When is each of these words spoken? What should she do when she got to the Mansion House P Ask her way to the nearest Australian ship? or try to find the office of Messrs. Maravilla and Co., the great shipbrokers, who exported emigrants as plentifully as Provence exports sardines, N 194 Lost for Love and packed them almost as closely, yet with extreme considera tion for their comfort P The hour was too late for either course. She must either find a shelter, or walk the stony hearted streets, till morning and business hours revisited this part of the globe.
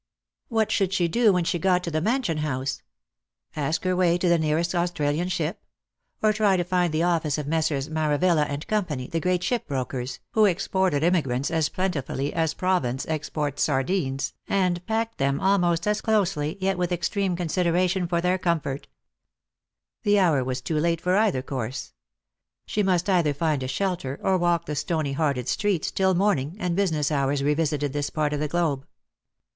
What 0.47 0.71
should 0.71 0.93
she 0.93 1.07
do 1.07 1.31
when 1.31 1.43
she 1.43 1.59
got 1.59 1.83
to 1.83 1.91
the 1.91 2.01
Mansion 2.01 2.39
House 2.39 2.81
P 3.53 3.61
Ask 3.61 3.83
her 3.83 3.95
way 3.95 4.17
to 4.17 4.27
the 4.27 4.39
nearest 4.39 4.73
Australian 4.73 5.27
ship? 5.29 5.63
or 6.23 6.33
try 6.33 6.57
to 6.57 6.63
find 6.63 6.91
the 6.91 7.03
office 7.03 7.37
of 7.37 7.45
Messrs. 7.45 7.87
Maravilla 7.87 8.45
and 8.49 8.65
Co., 8.67 8.81
the 8.81 9.19
great 9.19 9.41
shipbrokers, 9.43 10.17
who 10.31 10.45
exported 10.45 11.03
emigrants 11.03 11.51
as 11.51 11.69
plentifully 11.69 12.33
as 12.33 12.55
Provence 12.55 13.05
exports 13.07 13.61
sardines, 13.61 14.33
N 14.49 14.53
194 14.53 14.57
Lost 14.57 14.57
for 14.57 14.57
Love 14.57 14.65
and 14.65 14.85
packed 14.87 15.17
them 15.19 15.39
almost 15.39 15.85
as 15.87 16.01
closely, 16.01 16.57
yet 16.59 16.79
with 16.79 16.91
extreme 16.91 17.35
considera 17.37 17.87
tion 17.87 18.07
for 18.07 18.21
their 18.21 18.39
comfort 18.39 18.87
P 20.03 20.13
The 20.13 20.19
hour 20.19 20.43
was 20.43 20.61
too 20.61 20.79
late 20.79 20.99
for 20.99 21.15
either 21.15 21.43
course. 21.43 21.93
She 22.65 22.81
must 22.81 23.07
either 23.07 23.35
find 23.35 23.61
a 23.61 23.67
shelter, 23.67 24.19
or 24.23 24.39
walk 24.39 24.65
the 24.65 24.75
stony 24.75 25.13
hearted 25.13 25.47
streets, 25.47 25.91
till 25.91 26.15
morning 26.15 26.57
and 26.59 26.75
business 26.75 27.11
hours 27.11 27.43
revisited 27.43 27.93
this 27.93 28.09
part 28.09 28.33
of 28.33 28.39
the 28.39 28.47
globe. 28.47 28.87